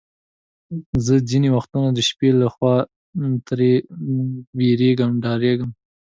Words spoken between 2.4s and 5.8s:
له خوا ترې بیریږم، ډارېږم.